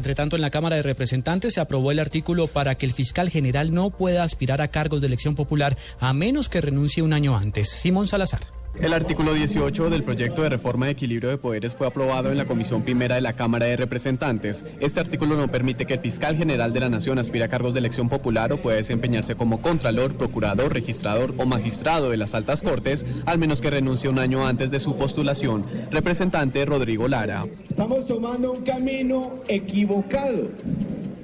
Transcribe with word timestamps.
Entre 0.00 0.14
tanto, 0.14 0.36
en 0.36 0.42
la 0.42 0.50
Cámara 0.50 0.76
de 0.76 0.82
Representantes 0.82 1.54
se 1.54 1.60
aprobó 1.60 1.90
el 1.90 2.00
artículo 2.00 2.46
para 2.46 2.74
que 2.74 2.84
el 2.84 2.92
fiscal 2.92 3.30
general 3.30 3.72
no 3.72 3.90
pueda 3.90 4.22
aspirar 4.22 4.60
a 4.60 4.68
cargos 4.68 5.00
de 5.00 5.06
elección 5.06 5.34
popular 5.34 5.76
a 6.00 6.12
menos 6.12 6.48
que 6.48 6.60
renuncie 6.60 7.02
un 7.02 7.12
año 7.12 7.36
antes. 7.36 7.70
Simón 7.70 8.08
Salazar. 8.08 8.53
El 8.80 8.92
artículo 8.92 9.32
18 9.32 9.88
del 9.88 10.02
proyecto 10.02 10.42
de 10.42 10.48
reforma 10.48 10.86
de 10.86 10.92
equilibrio 10.92 11.30
de 11.30 11.38
poderes 11.38 11.76
fue 11.76 11.86
aprobado 11.86 12.32
en 12.32 12.36
la 12.36 12.44
Comisión 12.44 12.82
Primera 12.82 13.14
de 13.14 13.20
la 13.20 13.34
Cámara 13.34 13.66
de 13.66 13.76
Representantes. 13.76 14.66
Este 14.80 14.98
artículo 14.98 15.36
no 15.36 15.46
permite 15.48 15.86
que 15.86 15.94
el 15.94 16.00
fiscal 16.00 16.36
general 16.36 16.72
de 16.72 16.80
la 16.80 16.88
Nación 16.88 17.20
aspire 17.20 17.44
a 17.44 17.48
cargos 17.48 17.72
de 17.72 17.78
elección 17.78 18.08
popular 18.08 18.52
o 18.52 18.60
pueda 18.60 18.76
desempeñarse 18.76 19.36
como 19.36 19.62
contralor, 19.62 20.16
procurador, 20.16 20.74
registrador 20.74 21.34
o 21.38 21.46
magistrado 21.46 22.10
de 22.10 22.16
las 22.16 22.34
altas 22.34 22.62
cortes, 22.62 23.06
al 23.26 23.38
menos 23.38 23.60
que 23.60 23.70
renuncie 23.70 24.10
un 24.10 24.18
año 24.18 24.44
antes 24.44 24.72
de 24.72 24.80
su 24.80 24.96
postulación. 24.96 25.64
Representante 25.92 26.66
Rodrigo 26.66 27.06
Lara. 27.06 27.46
Estamos 27.68 28.06
tomando 28.06 28.52
un 28.52 28.64
camino 28.64 29.34
equivocado. 29.46 30.48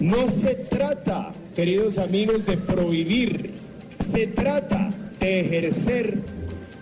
No 0.00 0.28
se 0.30 0.56
trata, 0.56 1.30
queridos 1.54 1.98
amigos, 1.98 2.44
de 2.44 2.56
prohibir. 2.56 3.54
Se 4.00 4.26
trata 4.26 4.92
de 5.20 5.40
ejercer 5.40 6.35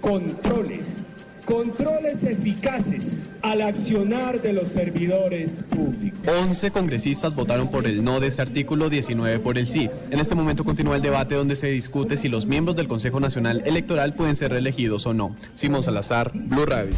controles, 0.00 1.02
controles 1.44 2.24
eficaces 2.24 3.26
al 3.42 3.62
accionar 3.62 4.42
de 4.42 4.52
los 4.52 4.68
servidores 4.68 5.62
públicos. 5.62 6.20
11 6.26 6.70
congresistas 6.70 7.34
votaron 7.34 7.70
por 7.70 7.86
el 7.86 8.04
no 8.04 8.20
de 8.20 8.26
este 8.26 8.42
artículo, 8.42 8.90
19 8.90 9.38
por 9.38 9.58
el 9.58 9.66
sí. 9.66 9.88
En 10.10 10.20
este 10.20 10.34
momento 10.34 10.64
continúa 10.64 10.96
el 10.96 11.02
debate 11.02 11.34
donde 11.34 11.56
se 11.56 11.68
discute 11.68 12.16
si 12.16 12.28
los 12.28 12.46
miembros 12.46 12.76
del 12.76 12.88
Consejo 12.88 13.20
Nacional 13.20 13.62
Electoral 13.64 14.14
pueden 14.14 14.36
ser 14.36 14.50
reelegidos 14.50 15.06
o 15.06 15.14
no. 15.14 15.34
Simón 15.54 15.82
Salazar, 15.82 16.32
Blue 16.34 16.66
Radio. 16.66 16.94